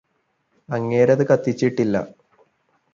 അങ്ങേരത് 0.69 1.23
കത്തിച്ചിട്ടില്ല 1.27 1.95